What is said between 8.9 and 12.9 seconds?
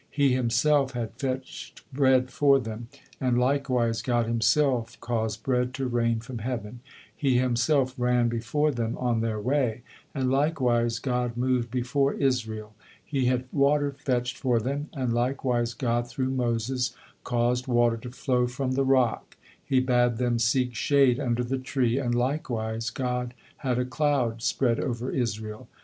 on their way, and likewise God moved before Israel;